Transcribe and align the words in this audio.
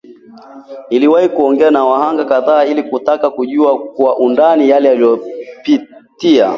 Niliwahi 0.89 1.29
kuongea 1.29 1.71
na 1.71 1.83
wahanga 1.85 2.25
kadhaa 2.25 2.65
ili 2.65 2.83
kutaka 2.83 3.29
kujua 3.29 3.79
kwa 3.85 4.17
undani 4.17 4.69
yale 4.69 4.89
wanayopitia 4.89 6.49